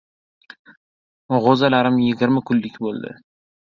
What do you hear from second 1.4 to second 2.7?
G‘o‘zalarim yigirma